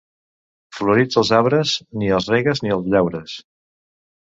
[0.77, 3.39] Florits els arbres, ni els regues ni els llaures.